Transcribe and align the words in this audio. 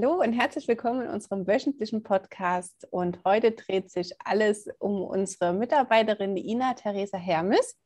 Hallo 0.00 0.20
und 0.22 0.32
herzlich 0.32 0.68
willkommen 0.68 1.06
in 1.06 1.10
unserem 1.10 1.48
wöchentlichen 1.48 2.04
Podcast. 2.04 2.86
Und 2.92 3.18
heute 3.24 3.50
dreht 3.50 3.90
sich 3.90 4.14
alles 4.24 4.68
um 4.78 5.02
unsere 5.02 5.52
Mitarbeiterin 5.52 6.36
Ina 6.36 6.74
Theresa 6.74 7.18
Hermes. 7.18 7.76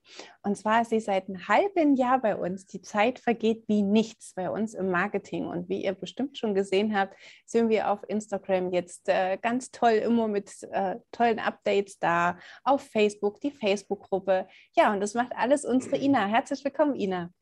Und 0.43 0.59
zwar 0.59 0.83
ist 0.83 0.91
sie 0.91 1.01
seit 1.01 1.27
einem 1.27 1.49
halben 1.49 1.97
Jahr 1.97 2.21
bei 2.21 2.37
uns. 2.37 2.67
Die 2.67 2.83
Zeit 2.83 3.19
vergeht 3.19 3.65
wie 3.67 3.81
nichts 3.81 4.35
bei 4.35 4.51
uns 4.51 4.75
im 4.75 4.91
Marketing. 4.91 5.47
Und 5.47 5.71
wie 5.71 5.83
ihr 5.83 5.95
bestimmt 5.95 6.37
schon 6.37 6.55
gesehen 6.55 6.95
habt, 6.95 7.17
sind 7.47 7.71
wir 7.71 7.91
auf 7.91 8.01
Instagram 8.07 8.73
jetzt 8.73 9.09
äh, 9.09 9.39
ganz 9.41 9.71
toll 9.71 9.93
immer 9.93 10.29
mit 10.29 10.51
äh, 10.71 10.97
tollen 11.13 11.39
Updates 11.39 11.99
da. 11.99 12.39
Auf 12.63 12.83
Facebook, 12.83 13.41
die 13.41 13.53
Facebook-Gruppe. 13.53 14.49
Ja, 14.77 14.93
und 14.93 15.01
das 15.01 15.15
macht 15.15 15.33
alles 15.35 15.65
unsere 15.65 15.97
Ina. 15.97 16.27
Herzlich 16.27 16.63
willkommen, 16.63 16.95
Ina. 16.95 17.33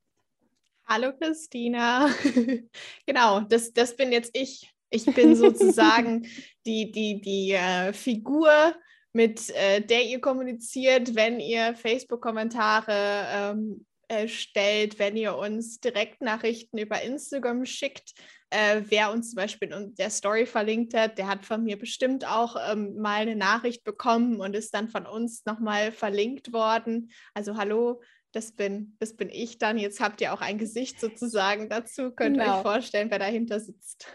Hallo 0.93 1.13
Christina. 1.13 2.13
genau, 3.07 3.43
das, 3.43 3.73
das 3.73 3.95
bin 3.95 4.11
jetzt 4.11 4.37
ich. 4.37 4.69
Ich 4.91 5.05
bin 5.05 5.37
sozusagen 5.37 6.27
die, 6.67 6.91
die, 6.91 7.21
die 7.21 7.53
äh, 7.53 7.93
Figur, 7.93 8.75
mit 9.13 9.51
äh, 9.51 9.83
der 9.83 10.03
ihr 10.07 10.21
kommuniziert, 10.21 11.15
wenn 11.15 11.39
ihr 11.39 11.77
Facebook-Kommentare 11.77 13.53
ähm, 13.53 13.87
stellt, 14.27 14.99
wenn 14.99 15.17
ihr 15.17 15.37
uns 15.37 15.79
Direktnachrichten 15.79 16.77
über 16.81 17.01
Instagram 17.01 17.67
schickt. 17.67 18.13
Äh, 18.51 18.83
wer 18.89 19.13
uns 19.13 19.31
zum 19.31 19.37
Beispiel 19.37 19.73
in 19.73 19.95
der 19.95 20.11
Story 20.11 20.45
verlinkt 20.45 20.93
hat, 20.95 21.19
der 21.19 21.29
hat 21.29 21.45
von 21.47 21.63
mir 21.63 21.79
bestimmt 21.79 22.27
auch 22.27 22.57
ähm, 22.69 22.97
mal 22.97 23.21
eine 23.21 23.37
Nachricht 23.37 23.85
bekommen 23.85 24.41
und 24.41 24.57
ist 24.57 24.75
dann 24.75 24.89
von 24.89 25.07
uns 25.07 25.45
nochmal 25.45 25.93
verlinkt 25.93 26.53
worden. 26.53 27.13
Also 27.33 27.57
hallo, 27.57 28.03
das 28.33 28.53
bin, 28.53 28.97
das 28.99 29.17
bin 29.17 29.29
ich 29.31 29.59
dann. 29.59 29.79
Jetzt 29.79 30.01
habt 30.01 30.21
ihr 30.21 30.33
auch 30.33 30.41
ein 30.41 30.59
Gesicht 30.59 31.01
sozusagen 31.01 31.69
dazu. 31.69 32.13
Könnt 32.13 32.37
ihr 32.37 32.45
genau. 32.45 32.57
euch 32.57 32.63
vorstellen, 32.63 33.11
wer 33.11 33.19
dahinter 33.19 33.61
sitzt. 33.61 34.07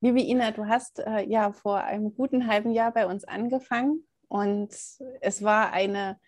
Liebe 0.00 0.20
Ina, 0.20 0.52
du 0.52 0.66
hast 0.66 1.00
äh, 1.00 1.24
ja 1.26 1.52
vor 1.52 1.84
einem 1.84 2.14
guten 2.14 2.46
halben 2.46 2.72
Jahr 2.72 2.92
bei 2.92 3.06
uns 3.06 3.24
angefangen 3.24 4.06
und 4.28 4.70
es 5.20 5.42
war 5.42 5.72
eine 5.72 6.18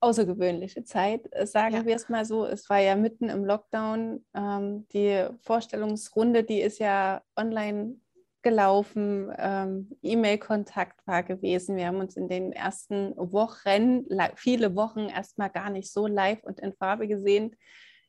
außergewöhnliche 0.00 0.84
Zeit, 0.84 1.28
sagen 1.44 1.74
ja. 1.74 1.86
wir 1.86 1.96
es 1.96 2.08
mal 2.08 2.24
so. 2.24 2.44
Es 2.44 2.68
war 2.68 2.78
ja 2.78 2.94
mitten 2.94 3.30
im 3.30 3.44
Lockdown. 3.44 4.24
Ähm, 4.34 4.86
die 4.92 5.26
Vorstellungsrunde, 5.40 6.44
die 6.44 6.60
ist 6.60 6.78
ja 6.78 7.22
online 7.36 7.96
gelaufen, 8.44 9.32
ähm, 9.36 9.90
E-Mail-Kontakt 10.02 11.04
war 11.06 11.24
gewesen. 11.24 11.76
Wir 11.76 11.88
haben 11.88 11.98
uns 11.98 12.16
in 12.16 12.28
den 12.28 12.52
ersten 12.52 13.12
Wochen, 13.16 14.06
viele 14.36 14.76
Wochen 14.76 15.08
erstmal 15.08 15.50
gar 15.50 15.70
nicht 15.70 15.92
so 15.92 16.06
live 16.06 16.44
und 16.44 16.60
in 16.60 16.72
Farbe 16.74 17.08
gesehen. 17.08 17.56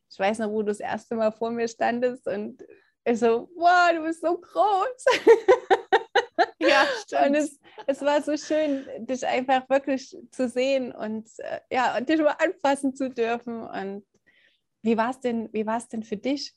Ich 0.08 0.18
weiß 0.18 0.38
noch, 0.38 0.50
wo 0.50 0.62
du 0.62 0.68
das 0.68 0.78
erste 0.78 1.16
Mal 1.16 1.32
vor 1.32 1.50
mir 1.50 1.66
standest 1.66 2.28
und 2.28 2.64
ich 3.04 3.18
so, 3.18 3.50
wow, 3.56 3.90
du 3.92 4.02
bist 4.04 4.20
so 4.20 4.38
groß. 4.38 5.04
Ja, 6.58 6.86
stimmt. 7.02 7.26
Und 7.26 7.34
es, 7.34 7.60
es 7.86 8.02
war 8.02 8.22
so 8.22 8.36
schön, 8.36 8.86
dich 8.98 9.26
einfach 9.26 9.68
wirklich 9.68 10.16
zu 10.30 10.48
sehen 10.48 10.92
und 10.92 11.28
äh, 11.38 11.60
ja, 11.70 11.96
und 11.96 12.08
dich 12.08 12.20
mal 12.20 12.36
anfassen 12.38 12.94
zu 12.94 13.10
dürfen. 13.10 13.62
Und 13.62 14.06
wie 14.82 14.96
war 14.96 15.10
es 15.10 15.20
denn, 15.20 15.48
wie 15.52 15.66
war 15.66 15.78
es 15.78 15.88
denn 15.88 16.02
für 16.02 16.16
dich? 16.16 16.54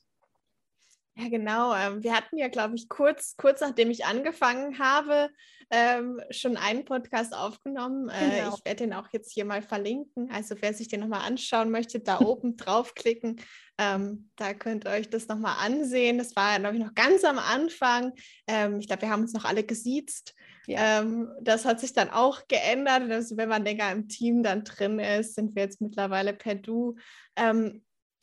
Ja, 1.20 1.28
genau. 1.28 1.74
Ähm, 1.74 2.02
wir 2.02 2.14
hatten 2.14 2.38
ja, 2.38 2.48
glaube 2.48 2.76
ich, 2.76 2.88
kurz, 2.88 3.36
kurz 3.36 3.60
nachdem 3.60 3.90
ich 3.90 4.06
angefangen 4.06 4.78
habe, 4.78 5.28
ähm, 5.70 6.20
schon 6.30 6.56
einen 6.56 6.84
Podcast 6.84 7.34
aufgenommen. 7.34 8.08
Äh, 8.08 8.38
genau. 8.38 8.56
Ich 8.56 8.64
werde 8.64 8.84
den 8.84 8.94
auch 8.94 9.08
jetzt 9.12 9.32
hier 9.32 9.44
mal 9.44 9.60
verlinken. 9.60 10.30
Also 10.32 10.54
wer 10.60 10.72
sich 10.72 10.88
den 10.88 11.00
nochmal 11.00 11.26
anschauen 11.26 11.70
möchte, 11.70 12.00
da 12.00 12.18
oben 12.20 12.56
draufklicken. 12.56 13.40
Ähm, 13.78 14.30
da 14.36 14.54
könnt 14.54 14.86
ihr 14.86 14.92
euch 14.92 15.10
das 15.10 15.28
nochmal 15.28 15.56
ansehen. 15.60 16.16
Das 16.16 16.34
war, 16.36 16.58
glaube 16.58 16.76
ich, 16.76 16.82
noch 16.82 16.94
ganz 16.94 17.22
am 17.24 17.38
Anfang. 17.38 18.12
Ähm, 18.46 18.80
ich 18.80 18.86
glaube, 18.86 19.02
wir 19.02 19.10
haben 19.10 19.22
uns 19.22 19.34
noch 19.34 19.44
alle 19.44 19.62
gesiezt. 19.62 20.34
Ja. 20.66 21.00
Ähm, 21.00 21.28
das 21.42 21.64
hat 21.66 21.80
sich 21.80 21.92
dann 21.92 22.10
auch 22.10 22.48
geändert. 22.48 23.10
Also 23.10 23.36
wenn 23.36 23.48
man 23.48 23.64
länger 23.64 23.92
im 23.92 24.08
Team 24.08 24.42
dann 24.42 24.64
drin 24.64 24.98
ist, 24.98 25.34
sind 25.34 25.54
wir 25.54 25.64
jetzt 25.64 25.80
mittlerweile 25.82 26.32
per 26.32 26.54
Du. 26.54 26.96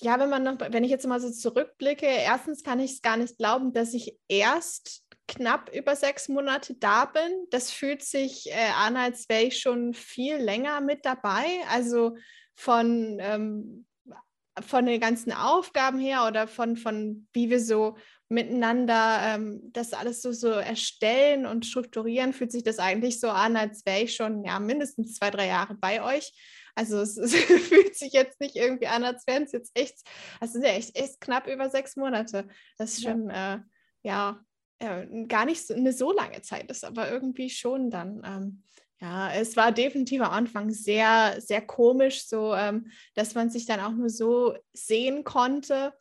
Ja, 0.01 0.19
wenn 0.19 0.29
man 0.29 0.43
noch, 0.43 0.57
wenn 0.59 0.83
ich 0.83 0.91
jetzt 0.91 1.07
mal 1.07 1.19
so 1.19 1.31
zurückblicke, 1.31 2.05
erstens 2.05 2.63
kann 2.63 2.79
ich 2.79 2.91
es 2.91 3.01
gar 3.01 3.17
nicht 3.17 3.37
glauben, 3.37 3.73
dass 3.73 3.93
ich 3.93 4.15
erst 4.27 5.03
knapp 5.27 5.73
über 5.73 5.95
sechs 5.95 6.29
Monate 6.29 6.75
da 6.75 7.05
bin. 7.05 7.47
Das 7.49 7.71
fühlt 7.71 8.03
sich 8.03 8.47
äh, 8.51 8.71
an, 8.75 8.95
als 8.95 9.27
wäre 9.27 9.43
ich 9.43 9.59
schon 9.59 9.93
viel 9.93 10.37
länger 10.37 10.81
mit 10.81 11.05
dabei. 11.05 11.45
Also 11.69 12.15
von, 12.55 13.17
ähm, 13.19 13.85
von 14.61 14.85
den 14.85 14.99
ganzen 14.99 15.31
Aufgaben 15.31 15.99
her 15.99 16.25
oder 16.27 16.47
von, 16.47 16.77
von 16.77 17.27
wie 17.33 17.49
wir 17.49 17.59
so 17.59 17.97
miteinander 18.29 19.19
ähm, 19.23 19.61
das 19.73 19.93
alles 19.93 20.21
so, 20.21 20.31
so 20.31 20.49
erstellen 20.49 21.45
und 21.45 21.65
strukturieren, 21.65 22.33
fühlt 22.33 22.51
sich 22.51 22.63
das 22.63 22.79
eigentlich 22.79 23.19
so 23.19 23.29
an, 23.29 23.55
als 23.55 23.85
wäre 23.85 24.01
ich 24.01 24.15
schon 24.15 24.43
ja, 24.43 24.59
mindestens 24.59 25.13
zwei, 25.15 25.29
drei 25.31 25.47
Jahre 25.47 25.75
bei 25.75 26.03
euch. 26.03 26.33
Also 26.77 26.99
es, 26.99 27.17
es, 27.17 27.33
fühlt 27.69 27.95
sich 27.95 28.13
jetzt 28.13 28.39
nicht 28.39 28.55
irgendwie 28.55 28.85
an, 28.87 29.03
als 29.03 29.25
wären 29.25 29.43
es 29.43 29.51
jetzt 29.51 29.71
echt, 29.73 29.97
es 30.39 30.53
sind 30.53 30.63
ja 30.63 30.69
echt, 30.69 30.95
echt 30.95 31.19
knapp 31.19 31.47
über 31.47 31.71
sechs 31.71 31.95
Monate. 31.95 32.47
Das 32.77 32.93
ist 32.93 33.03
schon, 33.03 33.31
ja, 33.31 33.55
äh, 33.55 33.59
ja 34.03 34.45
äh, 34.77 35.25
gar 35.25 35.45
nicht 35.45 35.65
so, 35.65 35.73
eine 35.73 35.91
so 35.91 36.11
lange 36.11 36.41
Zeit 36.43 36.69
ist, 36.69 36.85
aber 36.85 37.09
irgendwie 37.09 37.49
schon 37.49 37.89
dann. 37.89 38.21
Ähm, 38.23 38.63
ja, 39.01 39.31
es 39.31 39.57
war 39.57 39.71
definitiv 39.71 40.21
am 40.21 40.31
Anfang 40.31 40.69
sehr, 40.69 41.41
sehr 41.41 41.65
komisch, 41.65 42.27
so 42.27 42.53
ähm, 42.53 42.91
dass 43.15 43.33
man 43.33 43.49
sich 43.49 43.65
dann 43.65 43.79
auch 43.79 43.91
nur 43.91 44.09
so 44.09 44.55
sehen 44.73 45.23
konnte. 45.23 45.93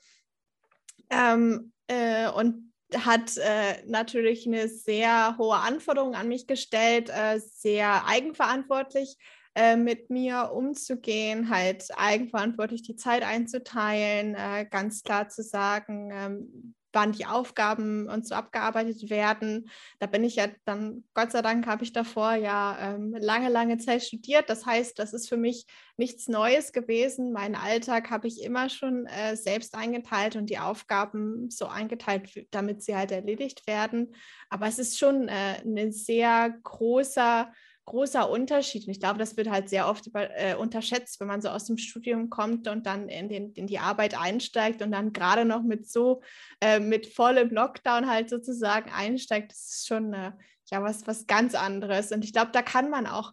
Ähm, 1.09 1.73
äh, 1.87 2.29
und 2.29 2.75
hat 2.95 3.39
äh, 3.39 3.83
natürlich 3.87 4.47
eine 4.47 4.69
sehr 4.69 5.37
hohe 5.39 5.57
Anforderung 5.57 6.15
an 6.15 6.29
mich 6.29 6.47
gestellt, 6.47 7.09
äh, 7.09 7.41
sehr 7.41 8.07
eigenverantwortlich 8.07 9.17
äh, 9.57 9.77
mit 9.77 10.11
mir 10.11 10.51
umzugehen, 10.53 11.49
halt 11.49 11.89
eigenverantwortlich 11.97 12.83
die 12.83 12.95
Zeit 12.95 13.25
einzuteilen, 13.25 14.35
äh, 14.35 14.67
ganz 14.71 15.03
klar 15.03 15.31
zu 15.31 15.43
sagen, 15.43 16.11
ähm, 16.13 16.75
wann 16.93 17.13
die 17.13 17.25
Aufgaben 17.25 18.07
und 18.09 18.27
so 18.27 18.35
abgearbeitet 18.35 19.09
werden. 19.09 19.71
Da 19.99 20.07
bin 20.07 20.25
ich 20.25 20.37
ja 20.37 20.49
dann, 20.67 21.05
Gott 21.15 21.33
sei 21.33 21.41
Dank, 21.41 21.67
habe 21.67 21.85
ich 21.85 21.93
davor 21.93 22.35
ja 22.35 22.77
ähm, 22.81 23.15
lange, 23.19 23.49
lange 23.49 23.79
Zeit 23.79 24.03
studiert. 24.03 24.51
Das 24.51 24.67
heißt, 24.67 24.99
das 24.99 25.15
ist 25.15 25.29
für 25.29 25.39
mich 25.39 25.67
nichts 25.97 26.29
Neues 26.29 26.73
gewesen. 26.73 27.33
Meinen 27.33 27.55
Alltag 27.55 28.11
habe 28.11 28.29
ich 28.29 28.43
immer 28.43 28.69
schon 28.69 29.07
äh, 29.07 29.37
selbst 29.37 29.75
eingeteilt 29.75 30.37
und 30.37 30.51
die 30.51 30.59
Aufgaben 30.59 31.51
so 31.51 31.67
eingeteilt, 31.67 32.47
damit 32.51 32.83
sie 32.83 32.95
halt 32.95 33.11
erledigt 33.11 33.67
werden. 33.67 34.15
Aber 34.51 34.67
es 34.67 34.79
ist 34.79 34.99
schon 34.99 35.29
äh, 35.29 35.63
ein 35.65 35.93
sehr 35.93 36.51
großer 36.63 37.51
großer 37.87 38.29
Unterschied. 38.29 38.87
Und 38.87 38.91
ich 38.91 39.01
glaube, 39.01 39.19
das 39.19 39.37
wird 39.37 39.49
halt 39.49 39.69
sehr 39.69 39.89
oft 39.89 40.07
über, 40.07 40.29
äh, 40.37 40.55
unterschätzt, 40.55 41.19
wenn 41.21 41.29
man 41.29 41.41
so 41.41 41.49
aus 41.49 41.65
dem 41.65 41.79
Studium 41.79 42.29
kommt 42.29 42.69
und 42.69 42.85
dann 42.87 43.09
in, 43.09 43.29
den, 43.29 43.53
in 43.53 43.67
die 43.67 43.79
Arbeit 43.79 44.19
einsteigt 44.19 44.83
und 44.83 44.93
dann 44.93 45.13
gerade 45.13 45.45
noch 45.45 45.63
mit 45.63 45.89
so, 45.89 46.21
äh, 46.61 46.81
mit 46.81 47.07
vollem 47.07 47.51
Lockdown 47.51 48.09
halt 48.09 48.29
sozusagen 48.29 48.91
einsteigt. 48.91 49.53
Das 49.53 49.71
ist 49.71 49.87
schon 49.87 50.13
äh, 50.13 50.33
ja 50.71 50.83
was, 50.83 51.07
was 51.07 51.27
ganz 51.27 51.55
anderes. 51.55 52.13
Und 52.13 52.25
ich 52.25 52.33
glaube, 52.33 52.51
da 52.53 52.63
kann 52.63 52.91
man 52.91 53.07
auch 53.07 53.33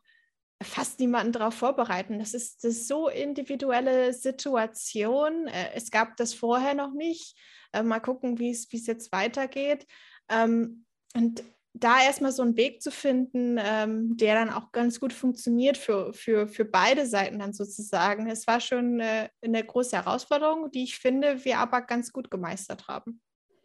fast 0.61 0.99
niemanden 0.99 1.33
darauf 1.33 1.55
vorbereiten. 1.55 2.19
Das 2.19 2.33
ist, 2.33 2.63
das 2.63 2.87
so 2.87 3.09
individuelle 3.09 4.13
Situation. 4.13 5.47
Äh, 5.47 5.71
es 5.73 5.91
gab 5.91 6.15
das 6.17 6.33
vorher 6.33 6.73
noch 6.73 6.93
nicht. 6.93 7.37
Äh, 7.73 7.83
mal 7.83 7.99
gucken, 7.99 8.39
wie 8.39 8.51
es 8.51 8.67
jetzt 8.69 9.11
weitergeht. 9.11 9.87
Ähm, 10.29 10.85
und 11.15 11.43
da 11.73 12.01
erstmal 12.03 12.31
so 12.31 12.43
einen 12.43 12.55
Weg 12.55 12.81
zu 12.81 12.91
finden, 12.91 13.59
ähm, 13.59 14.15
der 14.15 14.35
dann 14.35 14.51
auch 14.51 14.71
ganz 14.71 14.99
gut 14.99 15.11
funktioniert 15.11 15.77
für, 15.77 16.13
für, 16.13 16.47
für 16.47 16.65
beide 16.65 17.05
Seiten 17.07 17.39
dann 17.39 17.53
sozusagen. 17.53 18.29
Es 18.29 18.45
war 18.45 18.59
schon 18.59 19.01
eine, 19.01 19.29
eine 19.43 19.63
große 19.63 19.95
Herausforderung, 19.95 20.69
die 20.71 20.83
ich 20.83 20.97
finde, 20.97 21.43
wir 21.43 21.57
aber 21.57 21.81
ganz 21.81 22.13
gut 22.13 22.29
gemeistert 22.29 22.87
haben. 22.87 23.21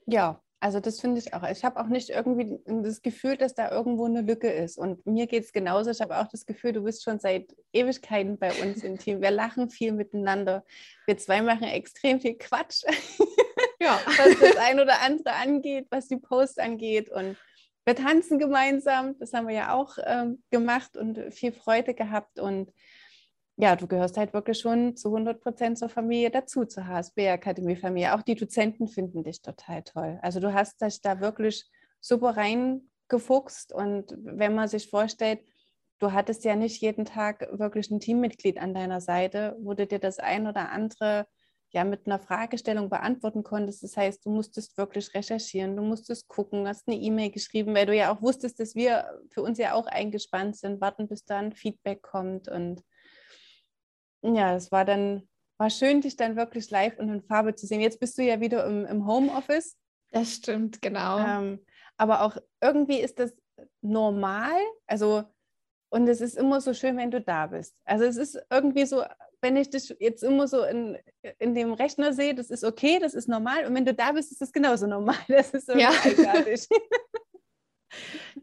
Ja, 0.07 0.43
also 0.61 0.81
das 0.81 1.01
finde 1.01 1.21
ich 1.21 1.35
auch. 1.35 1.49
Ich 1.49 1.65
habe 1.65 1.79
auch 1.79 1.87
nicht 1.87 2.09
irgendwie 2.09 2.59
das 2.67 3.03
Gefühl, 3.03 3.37
dass 3.37 3.55
da 3.55 3.71
irgendwo 3.71 4.07
eine 4.07 4.23
Lücke 4.23 4.51
ist. 4.51 4.77
Und 4.77 5.07
mir 5.07 5.27
geht 5.27 5.45
es 5.45 5.53
genauso. 5.53 5.91
Ich 5.91 6.01
habe 6.01 6.19
auch 6.19 6.27
das 6.29 6.47
Gefühl, 6.47 6.73
du 6.73 6.83
bist 6.83 7.05
schon 7.05 7.21
seit 7.21 7.55
Ewigkeiten 7.73 8.39
bei 8.39 8.53
uns 8.63 8.83
im 8.83 8.99
Team. 8.99 9.21
Wir 9.21 9.31
lachen 9.31 9.71
viel 9.71 9.93
miteinander. 9.93 10.65
Wir 11.07 11.17
zwei 11.19 11.43
machen 11.43 11.65
extrem 11.65 12.21
viel 12.21 12.39
Quatsch. 12.39 12.83
Ja. 13.81 14.01
was 14.07 14.41
das 14.41 14.57
ein 14.57 14.81
oder 14.81 15.01
andere 15.03 15.35
angeht, 15.35 15.87
was 15.91 16.09
die 16.09 16.17
Post 16.17 16.59
angeht. 16.59 17.09
Und 17.11 17.37
wir 17.89 17.97
tanzen 17.97 18.39
gemeinsam, 18.39 19.19
das 19.19 19.33
haben 19.33 19.49
wir 19.49 19.55
ja 19.55 19.75
auch 19.75 19.97
ähm, 20.05 20.43
gemacht 20.51 20.95
und 20.95 21.33
viel 21.33 21.53
Freude 21.53 21.95
gehabt. 21.95 22.39
Und 22.39 22.71
ja, 23.57 23.77
du 23.77 23.87
gehörst 23.87 24.19
halt 24.19 24.35
wirklich 24.35 24.59
schon 24.59 24.95
zu 24.95 25.09
100 25.09 25.41
Prozent 25.41 25.79
zur 25.79 25.89
Familie 25.89 26.31
dazu, 26.31 26.67
zur 26.67 26.87
HSB 26.87 27.31
Akademie 27.31 27.77
Familie. 27.77 28.15
Auch 28.15 28.21
die 28.21 28.35
Dozenten 28.35 28.89
finden 28.89 29.25
dich 29.25 29.41
total 29.41 29.83
toll. 29.85 30.19
Also 30.21 30.39
du 30.39 30.53
hast 30.53 30.83
dich 30.83 31.01
da 31.01 31.21
wirklich 31.21 31.65
super 32.01 32.37
reingefuchst. 32.37 33.73
Und 33.73 34.15
wenn 34.19 34.55
man 34.55 34.69
sich 34.69 34.91
vorstellt, 34.91 35.41
du 35.99 36.13
hattest 36.13 36.45
ja 36.45 36.57
nicht 36.57 36.83
jeden 36.83 37.07
Tag 37.07 37.49
wirklich 37.53 37.91
ein 37.91 38.01
Teammitglied 38.01 38.59
an 38.59 38.75
deiner 38.75 39.01
Seite, 39.01 39.57
du 39.75 39.87
dir 39.87 39.99
das 39.99 40.19
ein 40.19 40.47
oder 40.47 40.71
andere 40.71 41.27
ja 41.71 41.85
mit 41.85 42.07
einer 42.07 42.19
Fragestellung 42.19 42.89
beantworten 42.89 43.43
konntest. 43.43 43.83
Das 43.83 43.97
heißt, 43.97 44.25
du 44.25 44.31
musstest 44.31 44.77
wirklich 44.79 45.13
recherchieren, 45.15 45.77
du 45.77 45.83
musstest 45.83 46.29
gucken, 46.29 46.67
hast 46.67 46.89
eine 46.89 46.97
E-Mail 46.97 47.31
geschrieben, 47.31 47.75
weil 47.75 47.87
du 47.87 47.95
ja 47.95 48.13
auch 48.13 48.23
wusstest, 48.23 48.59
dass 48.59 48.75
wir 48.75 49.21
für 49.31 49.43
uns 49.43 49.59
ja 49.59 49.75
auch 49.75 49.87
eingespannt 49.87 50.57
sind, 50.57 50.81
warten, 50.81 51.09
bis 51.09 51.25
dann 51.25 51.53
Feedback 51.53 52.03
kommt. 52.03 52.49
Und 52.49 52.83
ja, 54.23 54.55
es 54.55 54.73
war 54.73 54.85
dann, 54.85 55.29
war 55.59 55.71
schön, 55.71 56.01
dich 56.01 56.17
dann 56.17 56.37
wirklich 56.37 56.71
live 56.71 56.99
und 56.99 57.11
in 57.11 57.23
Farbe 57.23 57.55
zu 57.55 57.67
sehen. 57.67 57.81
Jetzt 57.81 58.01
bist 58.01 58.17
du 58.17 58.23
ja 58.23 58.41
wieder 58.41 58.65
im, 58.67 58.87
im 58.87 59.07
Homeoffice. 59.07 59.77
Das 60.11 60.33
stimmt, 60.35 60.81
genau. 60.81 61.19
Ähm, 61.19 61.65
aber 61.99 62.23
auch 62.23 62.37
irgendwie 62.63 63.01
ist 63.01 63.19
das 63.19 63.35
normal. 63.83 64.57
Also, 64.87 65.25
und 65.91 66.09
es 66.09 66.21
ist 66.21 66.37
immer 66.37 66.61
so 66.61 66.73
schön, 66.73 66.97
wenn 66.97 67.11
du 67.11 67.21
da 67.21 67.49
bist. 67.49 67.77
Also 67.85 68.05
es 68.05 68.17
ist 68.17 68.41
irgendwie 68.51 68.87
so, 68.87 69.05
wenn 69.41 69.57
ich 69.57 69.71
dich 69.71 69.95
jetzt 70.01 70.23
immer 70.23 70.49
so 70.49 70.63
in, 70.65 70.99
in 71.39 71.55
dem 71.55 71.73
Rechner 71.73 72.13
sehe, 72.13 72.35
das 72.35 72.51
ist 72.51 72.65
okay, 72.65 72.99
das 72.99 73.15
ist 73.15 73.29
normal. 73.29 73.67
Und 73.67 73.75
wenn 73.75 73.85
du 73.85 73.95
da 73.95 74.13
bist, 74.13 74.33
ist 74.33 74.41
das 74.41 74.53
genauso 74.53 74.87
normal. 74.87 75.17
Das 75.29 75.51
ist 75.51 75.67
so 75.67 75.75
ja. 75.75 75.91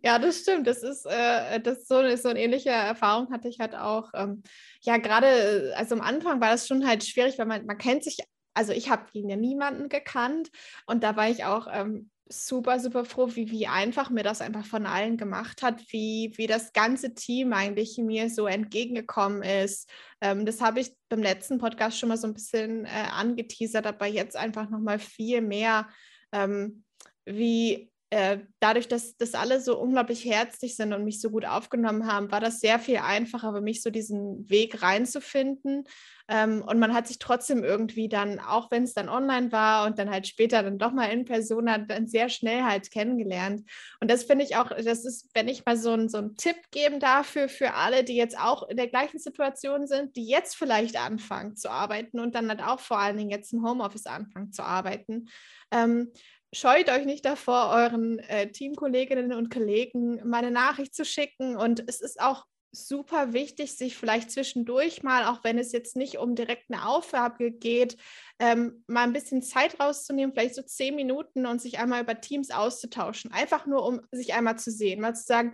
Ja, 0.03 0.19
das 0.19 0.39
stimmt. 0.39 0.67
Das 0.67 0.83
ist, 0.83 1.05
äh, 1.05 1.59
das 1.59 1.79
ist 1.79 1.87
so, 1.87 2.15
so 2.15 2.29
eine 2.29 2.41
ähnliche 2.41 2.69
Erfahrung 2.69 3.31
hatte 3.31 3.47
ich 3.47 3.59
halt 3.59 3.75
auch. 3.75 4.09
Ähm, 4.13 4.43
ja, 4.81 4.97
gerade, 4.97 5.73
also 5.75 5.95
am 5.95 6.01
Anfang 6.01 6.41
war 6.41 6.51
das 6.51 6.67
schon 6.67 6.87
halt 6.87 7.03
schwierig, 7.03 7.37
weil 7.37 7.45
man, 7.45 7.65
man 7.65 7.77
kennt 7.77 8.03
sich, 8.03 8.17
also 8.55 8.71
ich 8.71 8.89
habe 8.89 9.03
ihn 9.13 9.29
ja 9.29 9.35
niemanden 9.35 9.89
gekannt 9.89 10.49
und 10.87 11.03
da 11.03 11.15
war 11.15 11.29
ich 11.29 11.45
auch 11.45 11.67
ähm, 11.71 12.09
super, 12.27 12.79
super 12.79 13.05
froh, 13.05 13.29
wie, 13.35 13.51
wie 13.51 13.67
einfach 13.67 14.09
mir 14.09 14.23
das 14.23 14.41
einfach 14.41 14.65
von 14.65 14.85
allen 14.85 15.17
gemacht 15.17 15.61
hat, 15.61 15.81
wie, 15.91 16.33
wie 16.35 16.47
das 16.47 16.73
ganze 16.73 17.13
Team 17.13 17.53
eigentlich 17.53 17.97
mir 17.97 18.29
so 18.29 18.47
entgegengekommen 18.47 19.43
ist. 19.43 19.89
Ähm, 20.21 20.45
das 20.45 20.61
habe 20.61 20.79
ich 20.79 20.95
beim 21.09 21.21
letzten 21.21 21.59
Podcast 21.59 21.99
schon 21.99 22.09
mal 22.09 22.17
so 22.17 22.27
ein 22.27 22.33
bisschen 22.33 22.85
äh, 22.85 23.07
angeteasert, 23.11 23.85
aber 23.85 24.07
jetzt 24.07 24.35
einfach 24.35 24.69
nochmal 24.69 24.97
viel 24.97 25.41
mehr, 25.41 25.87
ähm, 26.31 26.83
wie 27.25 27.91
äh, 28.11 28.39
dadurch, 28.59 28.87
dass, 28.87 29.17
dass 29.17 29.33
alle 29.33 29.59
so 29.59 29.77
unglaublich 29.77 30.25
herzlich 30.25 30.75
sind 30.75 30.93
und 30.93 31.03
mich 31.03 31.19
so 31.19 31.31
gut 31.31 31.45
aufgenommen 31.45 32.07
haben, 32.11 32.31
war 32.31 32.39
das 32.39 32.59
sehr 32.59 32.79
viel 32.79 32.97
einfacher 32.97 33.51
für 33.53 33.61
mich, 33.61 33.81
so 33.81 33.89
diesen 33.89 34.49
Weg 34.49 34.83
reinzufinden. 34.83 35.85
Ähm, 36.27 36.63
und 36.65 36.79
man 36.79 36.93
hat 36.93 37.07
sich 37.07 37.19
trotzdem 37.19 37.63
irgendwie 37.63 38.07
dann, 38.07 38.39
auch 38.39 38.71
wenn 38.71 38.83
es 38.83 38.93
dann 38.93 39.09
online 39.09 39.51
war 39.51 39.85
und 39.85 39.99
dann 39.99 40.09
halt 40.09 40.27
später 40.27 40.63
dann 40.63 40.77
doch 40.77 40.91
mal 40.91 41.05
in 41.05 41.25
Person, 41.25 41.65
dann 41.65 42.07
sehr 42.07 42.29
schnell 42.29 42.63
halt 42.63 42.89
kennengelernt. 42.89 43.67
Und 43.99 44.09
das 44.09 44.23
finde 44.23 44.45
ich 44.45 44.55
auch, 44.55 44.69
das 44.69 45.05
ist, 45.05 45.29
wenn 45.33 45.47
ich 45.47 45.65
mal 45.65 45.77
so, 45.77 45.91
ein, 45.91 46.09
so 46.09 46.17
einen 46.17 46.35
Tipp 46.35 46.57
geben 46.71 46.99
dafür, 46.99 47.49
für 47.49 47.73
alle, 47.73 48.03
die 48.03 48.15
jetzt 48.15 48.39
auch 48.39 48.67
in 48.67 48.77
der 48.77 48.87
gleichen 48.87 49.19
Situation 49.19 49.87
sind, 49.87 50.15
die 50.15 50.27
jetzt 50.27 50.55
vielleicht 50.55 50.97
anfangen 50.97 51.55
zu 51.55 51.69
arbeiten 51.69 52.19
und 52.19 52.33
dann 52.33 52.49
halt 52.49 52.63
auch 52.63 52.79
vor 52.79 52.99
allen 52.99 53.17
Dingen 53.17 53.29
jetzt 53.29 53.53
im 53.53 53.63
Homeoffice 53.67 54.07
anfangen 54.07 54.51
zu 54.51 54.63
arbeiten. 54.63 55.27
Ähm, 55.71 56.11
scheut 56.55 56.89
euch 56.89 57.05
nicht 57.05 57.25
davor, 57.25 57.69
euren 57.71 58.19
äh, 58.19 58.51
Teamkolleginnen 58.51 59.33
und 59.33 59.51
Kollegen 59.51 60.21
meine 60.27 60.51
Nachricht 60.51 60.95
zu 60.95 61.05
schicken. 61.05 61.55
Und 61.55 61.83
es 61.87 62.01
ist 62.01 62.19
auch 62.19 62.45
super 62.71 63.33
wichtig, 63.33 63.75
sich 63.77 63.95
vielleicht 63.95 64.31
zwischendurch 64.31 65.03
mal, 65.03 65.25
auch 65.25 65.43
wenn 65.43 65.57
es 65.57 65.71
jetzt 65.71 65.95
nicht 65.95 66.17
um 66.17 66.35
direkt 66.35 66.69
eine 66.69 66.87
Aufgabe 66.87 67.51
geht, 67.51 67.97
ähm, 68.39 68.83
mal 68.87 69.03
ein 69.03 69.13
bisschen 69.13 69.41
Zeit 69.41 69.79
rauszunehmen, 69.79 70.33
vielleicht 70.33 70.55
so 70.55 70.61
zehn 70.61 70.95
Minuten 70.95 71.45
und 71.45 71.61
sich 71.61 71.79
einmal 71.79 72.01
über 72.03 72.19
Teams 72.19 72.51
auszutauschen. 72.51 73.31
Einfach 73.31 73.65
nur, 73.65 73.85
um 73.85 74.01
sich 74.11 74.33
einmal 74.33 74.57
zu 74.57 74.71
sehen, 74.71 75.01
mal 75.01 75.15
zu 75.15 75.23
sagen, 75.23 75.53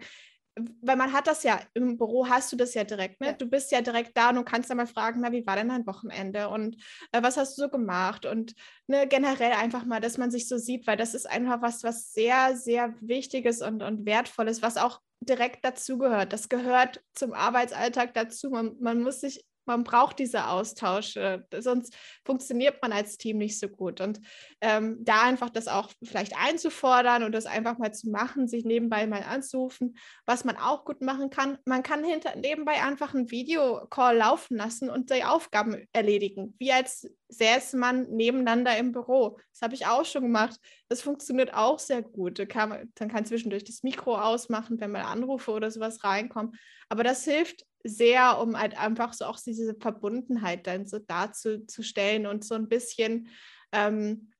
weil 0.55 0.97
man 0.97 1.13
hat 1.13 1.27
das 1.27 1.43
ja, 1.43 1.59
im 1.73 1.97
Büro 1.97 2.27
hast 2.27 2.51
du 2.51 2.57
das 2.57 2.73
ja 2.73 2.83
direkt, 2.83 3.21
ne? 3.21 3.27
Ja. 3.27 3.33
Du 3.33 3.45
bist 3.45 3.71
ja 3.71 3.81
direkt 3.81 4.17
da 4.17 4.29
und 4.29 4.35
du 4.35 4.43
kannst 4.43 4.69
ja 4.69 4.75
mal 4.75 4.87
fragen, 4.87 5.21
na, 5.21 5.31
wie 5.31 5.45
war 5.45 5.55
denn 5.55 5.69
dein 5.69 5.87
Wochenende 5.87 6.49
und 6.49 6.75
äh, 7.11 7.23
was 7.23 7.37
hast 7.37 7.57
du 7.57 7.63
so 7.63 7.69
gemacht 7.69 8.25
und 8.25 8.53
ne, 8.87 9.07
generell 9.07 9.53
einfach 9.53 9.85
mal, 9.85 10.01
dass 10.01 10.17
man 10.17 10.31
sich 10.31 10.47
so 10.47 10.57
sieht, 10.57 10.87
weil 10.87 10.97
das 10.97 11.13
ist 11.13 11.29
einfach 11.29 11.61
was, 11.61 11.83
was 11.83 12.13
sehr, 12.13 12.57
sehr 12.57 12.93
Wichtiges 12.99 13.61
und, 13.61 13.81
und 13.81 14.05
Wertvolles, 14.05 14.61
was 14.61 14.77
auch 14.77 15.01
direkt 15.21 15.63
dazugehört. 15.63 16.33
Das 16.33 16.49
gehört 16.49 17.01
zum 17.13 17.33
Arbeitsalltag 17.33 18.13
dazu. 18.13 18.49
Man, 18.49 18.75
man 18.79 19.01
muss 19.01 19.21
sich 19.21 19.45
man 19.65 19.83
braucht 19.83 20.19
diese 20.19 20.47
Austausche, 20.47 21.45
sonst 21.59 21.95
funktioniert 22.25 22.81
man 22.81 22.91
als 22.91 23.17
Team 23.17 23.37
nicht 23.37 23.59
so 23.59 23.67
gut. 23.67 24.01
Und 24.01 24.19
ähm, 24.61 24.97
da 25.01 25.23
einfach 25.23 25.49
das 25.49 25.67
auch 25.67 25.89
vielleicht 26.03 26.33
einzufordern 26.37 27.23
und 27.23 27.31
das 27.31 27.45
einfach 27.45 27.77
mal 27.77 27.93
zu 27.93 28.09
machen, 28.09 28.47
sich 28.47 28.65
nebenbei 28.65 29.07
mal 29.07 29.23
anzurufen, 29.23 29.97
was 30.25 30.43
man 30.45 30.57
auch 30.57 30.85
gut 30.85 31.01
machen 31.01 31.29
kann. 31.29 31.57
Man 31.65 31.83
kann 31.83 32.03
hinter, 32.03 32.35
nebenbei 32.35 32.81
einfach 32.83 33.13
einen 33.13 33.31
Videocall 33.31 34.17
laufen 34.17 34.57
lassen 34.57 34.89
und 34.89 35.09
die 35.09 35.23
Aufgaben 35.23 35.87
erledigen, 35.93 36.55
wie 36.59 36.71
als 36.71 37.09
säße 37.29 37.77
man 37.77 38.03
nebeneinander 38.09 38.77
im 38.77 38.91
Büro. 38.91 39.39
Das 39.51 39.61
habe 39.61 39.73
ich 39.73 39.87
auch 39.87 40.05
schon 40.05 40.23
gemacht. 40.23 40.59
Das 40.89 41.01
funktioniert 41.01 41.53
auch 41.53 41.79
sehr 41.79 42.01
gut. 42.01 42.39
Da 42.39 42.45
kann 42.45 42.69
man, 42.69 42.91
dann 42.95 43.09
kann 43.09 43.25
zwischendurch 43.25 43.63
das 43.63 43.83
Mikro 43.83 44.17
ausmachen, 44.17 44.79
wenn 44.79 44.91
mal 44.91 45.03
Anrufe 45.03 45.51
oder 45.51 45.71
sowas 45.71 46.03
reinkommen. 46.03 46.53
Aber 46.89 47.03
das 47.03 47.23
hilft 47.23 47.65
sehr, 47.83 48.39
um 48.39 48.59
halt 48.59 48.77
einfach 48.77 49.13
so 49.13 49.25
auch 49.25 49.39
diese 49.39 49.75
Verbundenheit 49.75 50.67
dann 50.67 50.85
so 50.85 50.99
darzustellen 50.99 52.27
und 52.27 52.43
so 52.43 52.55
ein 52.55 52.67
bisschen, 52.67 53.29
ähm, 53.71 54.31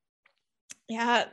ja, 0.88 1.26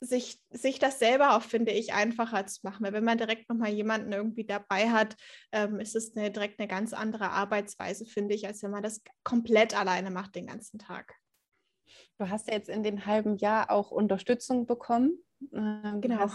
sich, 0.00 0.40
sich 0.50 0.78
das 0.78 0.98
selber 0.98 1.36
auch, 1.36 1.42
finde 1.42 1.72
ich, 1.72 1.94
einfacher 1.94 2.46
zu 2.46 2.60
machen. 2.62 2.84
Weil 2.84 2.92
wenn 2.92 3.04
man 3.04 3.18
direkt 3.18 3.48
nochmal 3.48 3.70
jemanden 3.70 4.12
irgendwie 4.12 4.44
dabei 4.44 4.90
hat, 4.90 5.16
ähm, 5.52 5.80
ist 5.80 5.96
es 5.96 6.16
eine, 6.16 6.30
direkt 6.30 6.58
eine 6.58 6.68
ganz 6.68 6.92
andere 6.92 7.30
Arbeitsweise, 7.30 8.04
finde 8.04 8.34
ich, 8.34 8.46
als 8.46 8.62
wenn 8.62 8.70
man 8.70 8.82
das 8.82 9.02
komplett 9.22 9.78
alleine 9.78 10.10
macht 10.10 10.34
den 10.34 10.46
ganzen 10.46 10.78
Tag. 10.78 11.14
Du 12.18 12.28
hast 12.28 12.48
ja 12.48 12.54
jetzt 12.54 12.68
in 12.68 12.82
dem 12.82 13.06
halben 13.06 13.36
Jahr 13.38 13.70
auch 13.70 13.90
Unterstützung 13.90 14.66
bekommen. 14.66 15.18
Ähm, 15.52 16.00
genau. 16.00 16.30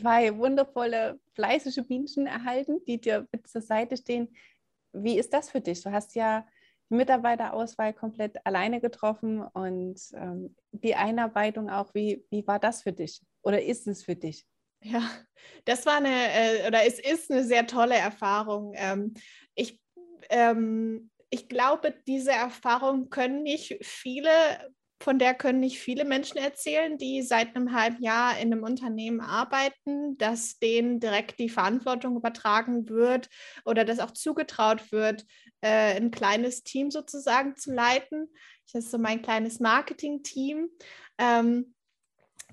zwei 0.00 0.36
wundervolle, 0.36 1.20
fleißige 1.34 1.86
Bienchen 1.86 2.26
erhalten, 2.26 2.84
die 2.86 3.00
dir 3.00 3.26
mit 3.32 3.46
zur 3.46 3.62
Seite 3.62 3.96
stehen. 3.96 4.34
Wie 4.92 5.18
ist 5.18 5.32
das 5.32 5.50
für 5.50 5.60
dich? 5.60 5.82
Du 5.82 5.90
hast 5.90 6.14
ja 6.14 6.46
die 6.90 6.94
Mitarbeiterauswahl 6.94 7.94
komplett 7.94 8.44
alleine 8.46 8.80
getroffen 8.80 9.42
und 9.42 10.00
ähm, 10.14 10.54
die 10.72 10.94
Einarbeitung 10.94 11.70
auch. 11.70 11.94
Wie, 11.94 12.24
wie 12.30 12.46
war 12.46 12.58
das 12.58 12.82
für 12.82 12.92
dich 12.92 13.22
oder 13.42 13.62
ist 13.62 13.86
es 13.86 14.04
für 14.04 14.16
dich? 14.16 14.46
Ja, 14.82 15.02
das 15.64 15.86
war 15.86 15.96
eine, 15.96 16.08
äh, 16.08 16.66
oder 16.66 16.84
es 16.84 16.98
ist 16.98 17.30
eine 17.30 17.44
sehr 17.44 17.66
tolle 17.66 17.94
Erfahrung. 17.94 18.72
Ähm, 18.74 19.14
ich, 19.54 19.80
ähm, 20.28 21.10
ich 21.30 21.48
glaube, 21.48 21.94
diese 22.06 22.32
Erfahrung 22.32 23.08
können 23.08 23.42
nicht 23.42 23.78
viele 23.82 24.30
von 25.02 25.18
der 25.18 25.34
können 25.34 25.60
nicht 25.60 25.78
viele 25.78 26.04
Menschen 26.04 26.38
erzählen, 26.38 26.96
die 26.96 27.22
seit 27.22 27.54
einem 27.54 27.74
halben 27.74 28.02
Jahr 28.02 28.38
in 28.38 28.52
einem 28.52 28.62
Unternehmen 28.62 29.20
arbeiten, 29.20 30.16
dass 30.16 30.58
denen 30.58 31.00
direkt 31.00 31.38
die 31.38 31.48
Verantwortung 31.48 32.16
übertragen 32.16 32.88
wird 32.88 33.28
oder 33.64 33.84
dass 33.84 33.98
auch 33.98 34.12
zugetraut 34.12 34.92
wird, 34.92 35.26
äh, 35.60 35.96
ein 35.96 36.10
kleines 36.10 36.62
Team 36.62 36.90
sozusagen 36.90 37.56
zu 37.56 37.72
leiten. 37.72 38.28
Das 38.72 38.84
ist 38.84 38.90
so 38.90 38.98
mein 38.98 39.22
kleines 39.22 39.60
Marketing-Team. 39.60 40.68
Ähm, 41.18 41.74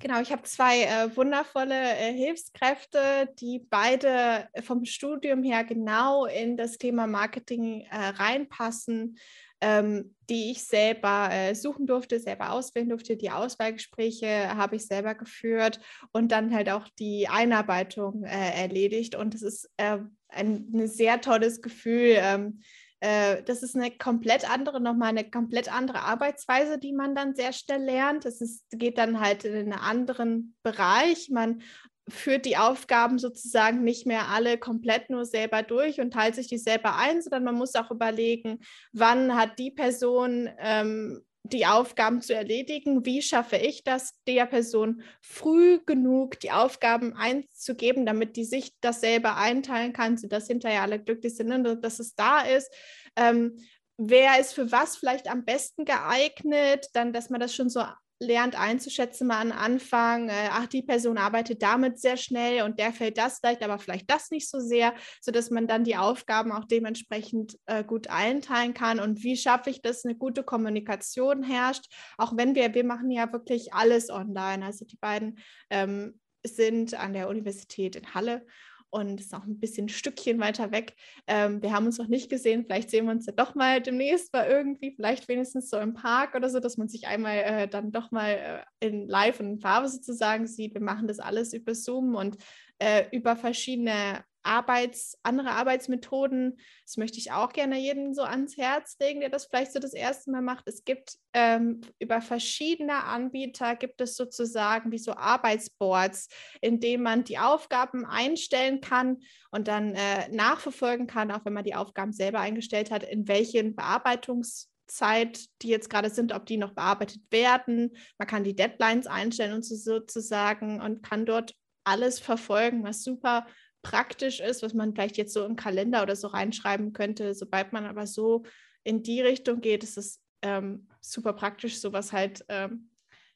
Genau, 0.01 0.21
ich 0.21 0.31
habe 0.31 0.43
zwei 0.43 0.83
äh, 0.83 1.13
wundervolle 1.17 1.75
äh, 1.75 2.13
Hilfskräfte, 2.13 3.33
die 3.37 3.59
beide 3.59 4.47
vom 4.63 4.85
Studium 4.85 5.43
her 5.43 5.65
genau 5.65 6.25
in 6.25 6.55
das 6.55 6.77
Thema 6.77 7.05
Marketing 7.05 7.81
äh, 7.81 7.97
reinpassen 7.97 9.17
ähm, 9.61 10.15
die 10.29 10.51
ich 10.51 10.63
selber 10.63 11.29
äh, 11.31 11.55
suchen 11.55 11.87
durfte, 11.87 12.19
selber 12.19 12.51
auswählen 12.51 12.89
durfte. 12.89 13.17
Die 13.17 13.31
Auswahlgespräche 13.31 14.55
habe 14.55 14.75
ich 14.75 14.85
selber 14.85 15.15
geführt 15.15 15.79
und 16.11 16.31
dann 16.31 16.53
halt 16.53 16.69
auch 16.69 16.87
die 16.99 17.27
Einarbeitung 17.27 18.23
äh, 18.23 18.61
erledigt. 18.61 19.15
Und 19.15 19.35
es 19.35 19.41
ist 19.41 19.69
äh, 19.77 19.99
ein, 20.29 20.71
ein, 20.73 20.87
sehr 20.87 21.19
tolles 21.21 21.61
Gefühl. 21.61 22.17
Ähm, 22.17 22.61
äh, 23.01 23.43
das 23.43 23.63
ist 23.63 23.75
eine 23.75 23.91
komplett 23.91 24.49
andere, 24.49 24.79
nochmal 24.79 25.09
eine 25.09 25.29
komplett 25.29 25.73
andere 25.73 26.01
Arbeitsweise, 26.01 26.77
die 26.77 26.93
man 26.93 27.15
dann 27.15 27.33
sehr 27.33 27.53
schnell 27.53 27.83
lernt. 27.83 28.25
Es 28.25 28.65
geht 28.71 28.97
dann 28.97 29.19
halt 29.19 29.45
in 29.45 29.55
einen 29.55 29.73
anderen 29.73 30.55
Bereich. 30.63 31.29
Man 31.29 31.61
führt 32.09 32.45
die 32.45 32.57
Aufgaben 32.57 33.19
sozusagen 33.19 33.83
nicht 33.83 34.05
mehr 34.05 34.29
alle 34.29 34.57
komplett 34.57 35.09
nur 35.09 35.25
selber 35.25 35.63
durch 35.63 35.99
und 35.99 36.11
teilt 36.11 36.35
sich 36.35 36.47
die 36.47 36.57
selber 36.57 36.95
ein, 36.95 37.21
sondern 37.21 37.43
man 37.43 37.55
muss 37.55 37.75
auch 37.75 37.91
überlegen, 37.91 38.59
wann 38.91 39.35
hat 39.35 39.59
die 39.59 39.71
Person 39.71 40.49
ähm, 40.59 41.23
die 41.43 41.65
Aufgaben 41.65 42.21
zu 42.21 42.35
erledigen, 42.35 43.05
wie 43.05 43.21
schaffe 43.21 43.57
ich 43.57 43.83
das, 43.83 44.13
der 44.27 44.45
Person 44.45 45.01
früh 45.21 45.79
genug 45.85 46.39
die 46.39 46.51
Aufgaben 46.51 47.15
einzugeben, 47.15 48.05
damit 48.05 48.35
die 48.35 48.45
sich 48.45 48.73
das 48.81 49.01
selber 49.01 49.37
einteilen 49.37 49.93
kann, 49.93 50.17
sodass 50.17 50.47
hinterher 50.47 50.81
alle 50.81 50.99
glücklich? 50.99 51.35
Sind, 51.35 51.51
und 51.51 51.81
dass 51.83 51.99
es 51.99 52.15
da 52.15 52.41
ist. 52.41 52.71
Ähm, 53.15 53.57
wer 53.97 54.39
ist 54.39 54.53
für 54.53 54.71
was 54.71 54.97
vielleicht 54.97 55.29
am 55.29 55.45
besten 55.45 55.85
geeignet, 55.85 56.87
dann, 56.93 57.13
dass 57.13 57.29
man 57.29 57.39
das 57.39 57.55
schon 57.55 57.69
so 57.69 57.83
lernt 58.19 58.59
einzuschätzen 58.59 59.27
mal 59.27 59.41
am 59.41 59.51
Anfang, 59.51 60.29
äh, 60.29 60.49
ach, 60.51 60.67
die 60.67 60.81
Person 60.81 61.17
arbeitet 61.17 61.61
damit 61.61 61.99
sehr 61.99 62.17
schnell 62.17 62.63
und 62.63 62.77
der 62.77 62.91
fällt 62.91 63.17
das 63.17 63.41
leicht, 63.41 63.63
aber 63.63 63.79
vielleicht 63.79 64.09
das 64.09 64.29
nicht 64.29 64.49
so 64.49 64.59
sehr, 64.59 64.93
sodass 65.21 65.49
man 65.49 65.67
dann 65.67 65.85
die 65.85 65.95
Aufgaben 65.95 66.51
auch 66.51 66.65
dementsprechend 66.65 67.57
äh, 67.65 67.83
gut 67.83 68.07
einteilen 68.09 68.73
kann. 68.73 68.99
Und 68.99 69.23
wie 69.23 69.37
schaffe 69.37 69.69
ich 69.69 69.81
das, 69.81 70.03
eine 70.03 70.15
gute 70.15 70.43
Kommunikation 70.43 71.43
herrscht, 71.43 71.85
auch 72.17 72.33
wenn 72.35 72.55
wir, 72.55 72.73
wir 72.73 72.83
machen 72.83 73.09
ja 73.09 73.31
wirklich 73.31 73.73
alles 73.73 74.09
online. 74.09 74.65
Also 74.65 74.85
die 74.85 74.97
beiden 74.97 75.39
ähm, 75.69 76.19
sind 76.45 76.93
an 76.93 77.13
der 77.13 77.29
Universität 77.29 77.95
in 77.95 78.13
Halle 78.13 78.45
und 78.91 79.19
ist 79.19 79.33
auch 79.33 79.45
ein 79.45 79.59
bisschen 79.59 79.85
ein 79.85 79.89
Stückchen 79.89 80.39
weiter 80.39 80.71
weg. 80.71 80.95
Ähm, 81.27 81.61
wir 81.61 81.73
haben 81.73 81.85
uns 81.85 81.97
noch 81.97 82.07
nicht 82.07 82.29
gesehen, 82.29 82.65
vielleicht 82.65 82.89
sehen 82.89 83.05
wir 83.05 83.11
uns 83.11 83.25
ja 83.25 83.33
doch 83.33 83.55
mal 83.55 83.81
demnächst 83.81 84.33
mal 84.33 84.47
irgendwie, 84.47 84.91
vielleicht 84.95 85.27
wenigstens 85.27 85.69
so 85.69 85.77
im 85.77 85.93
Park 85.93 86.35
oder 86.35 86.49
so, 86.49 86.59
dass 86.59 86.77
man 86.77 86.87
sich 86.87 87.07
einmal 87.07 87.37
äh, 87.37 87.67
dann 87.67 87.91
doch 87.91 88.11
mal 88.11 88.65
äh, 88.81 88.87
in 88.87 89.07
live 89.07 89.39
und 89.39 89.47
in 89.47 89.59
Farbe 89.59 89.87
sozusagen 89.87 90.47
sieht. 90.47 90.73
Wir 90.73 90.81
machen 90.81 91.07
das 91.07 91.19
alles 91.19 91.53
über 91.53 91.75
Zoom 91.75 92.15
und 92.15 92.37
äh, 92.79 93.05
über 93.11 93.35
verschiedene 93.35 94.23
Arbeits, 94.43 95.17
andere 95.23 95.51
Arbeitsmethoden. 95.51 96.59
Das 96.85 96.97
möchte 96.97 97.17
ich 97.17 97.31
auch 97.31 97.51
gerne 97.51 97.77
jedem 97.77 98.13
so 98.13 98.23
ans 98.23 98.57
Herz 98.57 98.97
legen, 98.99 99.19
der 99.19 99.29
das 99.29 99.45
vielleicht 99.45 99.73
so 99.73 99.79
das 99.79 99.93
erste 99.93 100.31
Mal 100.31 100.41
macht. 100.41 100.67
Es 100.67 100.85
gibt 100.85 101.17
ähm, 101.33 101.81
über 101.99 102.21
verschiedene 102.21 103.03
Anbieter 103.03 103.75
gibt 103.75 104.01
es 104.01 104.15
sozusagen 104.15 104.91
wie 104.91 104.97
so 104.97 105.13
Arbeitsboards, 105.13 106.29
in 106.61 106.79
denen 106.79 107.03
man 107.03 107.23
die 107.23 107.37
Aufgaben 107.37 108.05
einstellen 108.05 108.81
kann 108.81 109.17
und 109.51 109.67
dann 109.67 109.95
äh, 109.95 110.29
nachverfolgen 110.29 111.07
kann, 111.07 111.31
auch 111.31 111.45
wenn 111.45 111.53
man 111.53 111.63
die 111.63 111.75
Aufgaben 111.75 112.13
selber 112.13 112.39
eingestellt 112.39 112.91
hat, 112.91 113.03
in 113.03 113.27
welchen 113.27 113.75
Bearbeitungszeit 113.75 115.39
die 115.61 115.69
jetzt 115.69 115.89
gerade 115.89 116.09
sind, 116.09 116.33
ob 116.33 116.45
die 116.45 116.57
noch 116.57 116.73
bearbeitet 116.73 117.21
werden. 117.29 117.91
Man 118.17 118.27
kann 118.27 118.43
die 118.43 118.55
Deadlines 118.55 119.07
einstellen 119.07 119.53
und 119.53 119.65
so 119.65 119.75
sozusagen 119.75 120.81
und 120.81 121.03
kann 121.03 121.25
dort 121.25 121.55
alles 121.83 122.19
verfolgen, 122.19 122.83
was 122.83 123.03
super 123.03 123.45
praktisch 123.81 124.39
ist, 124.39 124.61
was 124.63 124.73
man 124.73 124.93
vielleicht 124.93 125.17
jetzt 125.17 125.33
so 125.33 125.45
im 125.45 125.55
Kalender 125.55 126.03
oder 126.03 126.15
so 126.15 126.27
reinschreiben 126.27 126.93
könnte. 126.93 127.33
Sobald 127.33 127.73
man 127.73 127.85
aber 127.85 128.07
so 128.07 128.43
in 128.83 129.03
die 129.03 129.21
Richtung 129.21 129.61
geht, 129.61 129.83
ist 129.83 129.97
es 129.97 130.21
ähm, 130.41 130.87
super 131.01 131.33
praktisch, 131.33 131.79
sowas 131.79 132.11
halt 132.13 132.45
ähm, 132.49 132.89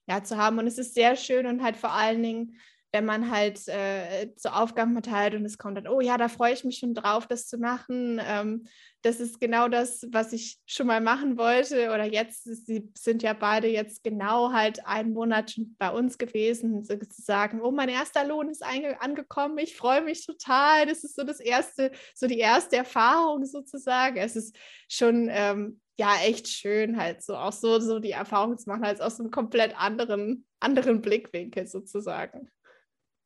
ja, 0.08 0.24
zu 0.24 0.38
haben. 0.38 0.60
Und 0.60 0.68
es 0.68 0.78
ist 0.78 0.94
sehr 0.94 1.16
schön 1.16 1.46
und 1.46 1.64
halt 1.64 1.78
vor 1.78 1.92
allen 1.92 2.22
Dingen 2.22 2.58
wenn 2.94 3.06
man 3.06 3.32
halt 3.32 3.68
äh, 3.70 4.30
so 4.38 4.50
Aufgaben 4.50 4.94
verteilt 4.94 5.34
und 5.34 5.44
es 5.46 5.58
kommt 5.58 5.78
dann, 5.78 5.88
oh 5.88 6.00
ja, 6.00 6.16
da 6.16 6.30
freue 6.30 6.54
ich 6.54 6.64
mich 6.64 6.78
schon 6.78 6.94
drauf, 6.94 7.26
das 7.26 7.48
zu 7.48 7.58
machen. 7.58 8.22
Ähm, 8.24 8.66
das 9.02 9.20
ist 9.20 9.42
genau 9.42 9.68
das, 9.68 10.06
was 10.12 10.32
ich 10.32 10.60
schon 10.68 10.86
mal 10.86 11.02
machen 11.02 11.36
wollte. 11.40 11.88
Oder 11.88 12.06
jetzt, 12.06 12.44
sie 12.44 12.92
sind 12.96 13.24
ja 13.24 13.34
beide 13.34 13.68
jetzt 13.68 14.04
genau 14.04 14.54
halt 14.54 14.86
einen 14.86 15.12
Monat 15.12 15.52
schon 15.52 15.76
bei 15.80 15.90
uns 15.90 16.20
gewesen, 16.20 16.84
sozusagen, 16.84 17.62
oh, 17.62 17.72
mein 17.72 17.90
erster 17.90 18.26
Lohn 18.26 18.48
ist 18.48 18.64
angekommen, 18.64 19.58
ich 19.58 19.76
freue 19.76 20.04
mich 20.04 20.24
total. 20.24 20.86
Das 20.86 21.04
ist 21.04 21.16
so 21.16 21.24
das 21.24 21.40
erste, 21.40 21.92
so 22.14 22.28
die 22.28 22.38
erste 22.38 22.76
Erfahrung 22.78 23.44
sozusagen. 23.44 24.18
Es 24.18 24.36
ist 24.36 24.56
schon 24.88 25.30
ähm, 25.32 25.82
ja 25.98 26.14
echt 26.24 26.48
schön, 26.48 26.98
halt 26.98 27.24
so 27.24 27.36
auch 27.36 27.54
so, 27.54 27.80
so 27.80 27.98
die 27.98 28.12
Erfahrung 28.12 28.56
zu 28.56 28.70
machen, 28.70 28.84
als 28.84 29.02
aus 29.02 29.20
einem 29.20 29.32
komplett 29.32 29.76
anderen, 29.82 30.46
anderen 30.60 31.02
Blickwinkel 31.02 31.66
sozusagen. 31.66 32.52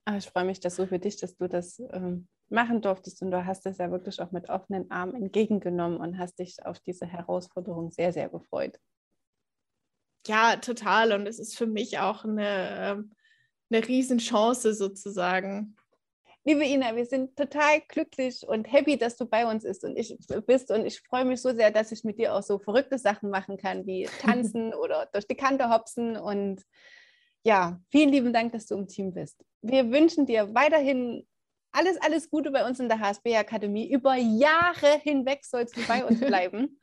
Ah, 0.09 0.15
ich 0.15 0.29
freue 0.29 0.45
mich 0.45 0.61
dass 0.61 0.77
so 0.77 0.87
für 0.87 0.99
dich, 0.99 1.17
dass 1.17 1.35
du 1.35 1.49
das 1.49 1.79
ähm, 1.91 2.29
machen 2.47 2.81
durftest 2.81 3.21
und 3.21 3.31
du 3.31 3.45
hast 3.45 3.65
es 3.65 3.77
ja 3.77 3.91
wirklich 3.91 4.21
auch 4.21 4.31
mit 4.31 4.47
offenen 4.47 4.89
Armen 4.89 5.15
entgegengenommen 5.15 5.97
und 5.97 6.17
hast 6.17 6.39
dich 6.39 6.65
auf 6.65 6.79
diese 6.79 7.05
Herausforderung 7.05 7.91
sehr, 7.91 8.13
sehr 8.13 8.29
gefreut. 8.29 8.79
Ja, 10.25 10.55
total. 10.55 11.11
Und 11.11 11.27
es 11.27 11.39
ist 11.39 11.57
für 11.57 11.67
mich 11.67 11.99
auch 11.99 12.23
eine, 12.23 12.69
ähm, 12.79 13.11
eine 13.69 13.85
Riesenchance 13.85 14.75
sozusagen. 14.75 15.75
Liebe 16.45 16.63
Ina, 16.63 16.95
wir 16.95 17.05
sind 17.05 17.35
total 17.35 17.81
glücklich 17.89 18.47
und 18.47 18.71
happy, 18.71 18.97
dass 18.97 19.17
du 19.17 19.25
bei 19.25 19.45
uns 19.45 19.65
bist 19.65 19.83
und 19.83 19.97
ich 19.97 20.17
bist 20.45 20.71
und 20.71 20.85
ich 20.85 21.01
freue 21.01 21.25
mich 21.25 21.41
so 21.41 21.53
sehr, 21.53 21.69
dass 21.69 21.91
ich 21.91 22.05
mit 22.05 22.17
dir 22.17 22.33
auch 22.33 22.43
so 22.43 22.59
verrückte 22.59 22.97
Sachen 22.97 23.29
machen 23.29 23.57
kann, 23.57 23.85
wie 23.85 24.07
tanzen 24.21 24.73
oder 24.81 25.09
durch 25.11 25.27
die 25.27 25.35
Kante 25.35 25.69
hopsen 25.69 26.15
und 26.15 26.63
ja, 27.47 27.79
vielen 27.89 28.09
lieben 28.09 28.33
Dank, 28.33 28.51
dass 28.51 28.65
du 28.65 28.75
im 28.75 28.89
Team 28.89 29.13
bist. 29.13 29.41
Wir 29.61 29.89
wünschen 29.89 30.25
dir 30.25 30.53
weiterhin 30.53 31.25
alles, 31.71 31.95
alles 32.01 32.29
Gute 32.29 32.51
bei 32.51 32.67
uns 32.67 32.81
in 32.81 32.89
der 32.89 32.99
HSB 32.99 33.37
Akademie. 33.37 33.89
Über 33.89 34.15
Jahre 34.15 34.99
hinweg 35.01 35.45
sollst 35.45 35.77
du 35.77 35.87
bei 35.87 36.03
uns 36.03 36.19
bleiben. 36.27 36.77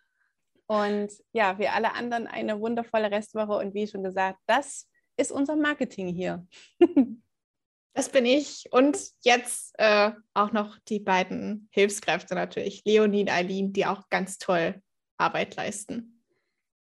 und 0.66 1.12
ja, 1.34 1.58
wir 1.58 1.74
alle 1.74 1.92
anderen 1.92 2.26
eine 2.26 2.58
wundervolle 2.58 3.10
Restwoche. 3.10 3.58
Und 3.58 3.74
wie 3.74 3.86
schon 3.86 4.02
gesagt, 4.02 4.38
das 4.46 4.88
ist 5.18 5.30
unser 5.30 5.54
Marketing 5.54 6.08
hier. 6.08 6.46
Das 7.96 8.08
bin 8.08 8.26
ich. 8.26 8.66
Und 8.72 8.98
jetzt 9.20 9.72
äh, 9.78 10.10
auch 10.32 10.50
noch 10.50 10.80
die 10.88 10.98
beiden 10.98 11.68
Hilfskräfte 11.70 12.34
natürlich, 12.34 12.82
Leonie 12.84 13.20
und 13.20 13.30
Eileen, 13.30 13.72
die 13.72 13.86
auch 13.86 14.08
ganz 14.10 14.38
toll 14.38 14.82
Arbeit 15.16 15.54
leisten. 15.54 16.20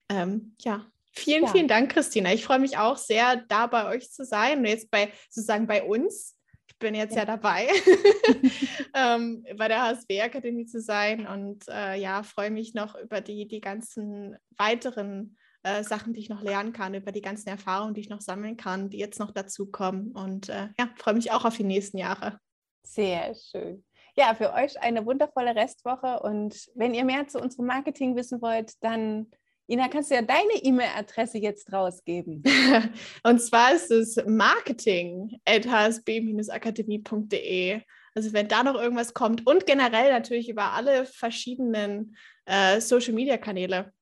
Ähm, 0.09 0.57
ja, 0.63 0.91
Vielen, 1.13 1.45
ja. 1.45 1.53
vielen 1.53 1.69
Dank, 1.69 1.93
Christina. 1.93 2.33
Ich 2.33 2.45
freue 2.45 2.59
mich 2.59 2.79
auch 2.79 2.97
sehr, 2.97 3.37
da 3.49 3.67
bei 3.67 3.87
euch 3.87 4.11
zu 4.11 4.25
sein 4.25 4.59
und 4.59 4.65
jetzt 4.67 4.91
bei 4.91 5.13
sozusagen 5.29 5.67
bei 5.67 5.83
uns. 5.83 6.39
Ich 6.67 6.79
bin 6.79 6.95
jetzt 6.95 7.13
ja, 7.13 7.21
ja 7.21 7.27
dabei, 7.27 7.69
ähm, 8.95 9.45
bei 9.57 9.69
der 9.69 9.83
HSW-Akademie 9.83 10.67
zu 10.67 10.81
sein 10.81 11.27
und 11.27 11.69
äh, 11.69 11.97
ja, 11.97 12.23
freue 12.23 12.51
mich 12.51 12.75
noch 12.75 12.95
über 12.97 13.21
die, 13.21 13.47
die 13.47 13.61
ganzen 13.61 14.37
weiteren 14.57 15.37
äh, 15.63 15.85
Sachen, 15.85 16.13
die 16.13 16.21
ich 16.21 16.29
noch 16.29 16.43
lernen 16.43 16.73
kann, 16.73 16.95
über 16.95 17.13
die 17.13 17.21
ganzen 17.21 17.49
Erfahrungen, 17.49 17.95
die 17.95 18.01
ich 18.01 18.09
noch 18.09 18.21
sammeln 18.21 18.57
kann, 18.57 18.91
die 18.91 18.99
jetzt 18.99 19.21
noch 19.21 19.31
dazukommen. 19.31 20.13
Und 20.13 20.49
äh, 20.49 20.69
ja, 20.79 20.89
freue 20.97 21.15
mich 21.15 21.31
auch 21.31 21.45
auf 21.45 21.57
die 21.57 21.65
nächsten 21.65 21.99
Jahre. 21.99 22.39
Sehr 22.85 23.35
schön. 23.35 23.85
Ja, 24.17 24.35
für 24.35 24.53
euch 24.53 24.81
eine 24.81 25.07
wundervolle 25.07 25.55
Restwoche. 25.55 26.21
Und 26.21 26.69
wenn 26.75 26.95
ihr 26.95 27.05
mehr 27.05 27.29
zu 27.29 27.39
unserem 27.39 27.67
Marketing 27.67 28.17
wissen 28.17 28.43
wollt, 28.43 28.73
dann 28.83 29.31
Ina, 29.69 29.89
kannst 29.89 30.11
du 30.11 30.17
ja 30.17 30.23
deine 30.23 30.55
E-Mail-Adresse 30.63 31.39
jetzt 31.39 31.73
rausgeben. 31.73 32.43
Und 33.23 33.41
zwar 33.41 33.75
ist 33.75 33.91
es 33.91 34.17
marketing 34.27 35.41
akademiede 35.47 37.05
Also 38.15 38.33
wenn 38.33 38.49
da 38.49 38.63
noch 38.63 38.75
irgendwas 38.75 39.15
kommt 39.15 39.47
und 39.47 39.65
generell 39.65 40.11
natürlich 40.11 40.51
über 40.51 40.73
alle 40.73 41.07
verschiedenen 41.07 42.17
äh, 42.45 42.81
Social-Media-Kanäle. 42.81 43.93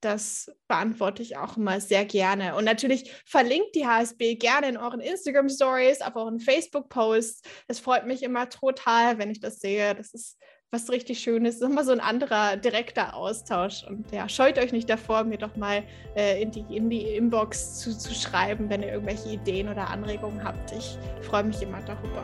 Das 0.00 0.50
beantworte 0.66 1.22
ich 1.22 1.36
auch 1.36 1.56
immer 1.58 1.80
sehr 1.80 2.06
gerne. 2.06 2.56
Und 2.56 2.64
natürlich 2.64 3.12
verlinkt 3.26 3.74
die 3.74 3.86
HSB 3.86 4.36
gerne 4.36 4.68
in 4.70 4.76
euren 4.78 5.00
Instagram-Stories, 5.00 6.00
auf 6.00 6.16
euren 6.16 6.40
Facebook-Posts. 6.40 7.42
Es 7.68 7.80
freut 7.80 8.06
mich 8.06 8.22
immer 8.22 8.48
total, 8.48 9.18
wenn 9.18 9.30
ich 9.30 9.40
das 9.40 9.60
sehe. 9.60 9.94
Das 9.94 10.14
ist 10.14 10.38
was 10.70 10.90
richtig 10.90 11.18
Schönes. 11.18 11.58
Das 11.58 11.68
ist 11.68 11.72
immer 11.72 11.84
so 11.84 11.92
ein 11.92 12.00
anderer 12.00 12.56
direkter 12.56 13.14
Austausch. 13.14 13.84
Und 13.86 14.10
ja, 14.12 14.28
scheut 14.28 14.58
euch 14.58 14.72
nicht 14.72 14.88
davor, 14.88 15.24
mir 15.24 15.38
doch 15.38 15.56
mal 15.56 15.82
äh, 16.14 16.40
in, 16.40 16.52
die, 16.52 16.64
in 16.74 16.88
die 16.88 17.02
Inbox 17.02 17.80
zu, 17.80 17.96
zu 17.96 18.14
schreiben, 18.14 18.70
wenn 18.70 18.82
ihr 18.82 18.92
irgendwelche 18.92 19.30
Ideen 19.30 19.68
oder 19.68 19.88
Anregungen 19.88 20.44
habt. 20.44 20.72
Ich 20.72 20.96
freue 21.22 21.44
mich 21.44 21.60
immer 21.62 21.80
darüber. 21.82 22.22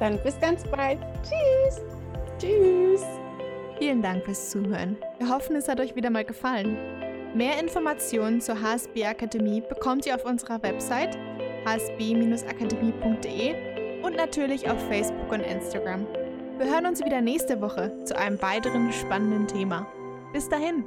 Dann 0.00 0.20
bis 0.22 0.38
ganz 0.40 0.64
bald. 0.64 0.98
Tschüss. 1.22 1.80
Tschüss. 2.38 3.04
Vielen 3.78 4.02
Dank 4.02 4.24
fürs 4.24 4.50
Zuhören. 4.50 4.96
Wir 5.18 5.28
hoffen, 5.28 5.54
es 5.56 5.68
hat 5.68 5.80
euch 5.80 5.94
wieder 5.94 6.10
mal 6.10 6.24
gefallen. 6.24 6.76
Mehr 7.34 7.60
Informationen 7.60 8.40
zur 8.40 8.60
HSB 8.60 9.06
Akademie 9.06 9.60
bekommt 9.60 10.04
ihr 10.04 10.16
auf 10.16 10.24
unserer 10.24 10.60
Website 10.62 11.16
hsb-akademie.de 11.64 14.02
und 14.02 14.16
natürlich 14.16 14.68
auf 14.68 14.84
Facebook 14.88 15.30
und 15.30 15.40
Instagram. 15.40 16.06
Wir 16.60 16.70
hören 16.70 16.84
uns 16.84 17.02
wieder 17.02 17.22
nächste 17.22 17.62
Woche 17.62 18.04
zu 18.04 18.14
einem 18.18 18.42
weiteren 18.42 18.92
spannenden 18.92 19.48
Thema. 19.48 19.86
Bis 20.34 20.46
dahin! 20.46 20.84